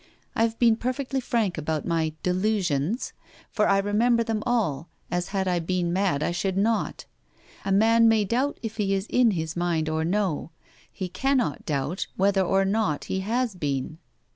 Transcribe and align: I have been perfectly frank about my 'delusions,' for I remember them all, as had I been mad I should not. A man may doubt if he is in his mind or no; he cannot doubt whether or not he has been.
I 0.35 0.41
have 0.41 0.57
been 0.57 0.77
perfectly 0.77 1.19
frank 1.21 1.59
about 1.59 1.85
my 1.85 2.13
'delusions,' 2.23 3.13
for 3.51 3.67
I 3.69 3.77
remember 3.77 4.23
them 4.23 4.41
all, 4.47 4.89
as 5.11 5.27
had 5.27 5.47
I 5.47 5.59
been 5.59 5.93
mad 5.93 6.23
I 6.23 6.31
should 6.31 6.57
not. 6.57 7.05
A 7.63 7.71
man 7.71 8.07
may 8.09 8.25
doubt 8.25 8.59
if 8.63 8.77
he 8.77 8.95
is 8.95 9.05
in 9.11 9.29
his 9.29 9.55
mind 9.55 9.89
or 9.89 10.03
no; 10.03 10.49
he 10.91 11.07
cannot 11.07 11.67
doubt 11.67 12.07
whether 12.15 12.41
or 12.41 12.65
not 12.65 13.03
he 13.03 13.19
has 13.19 13.53
been. 13.53 13.99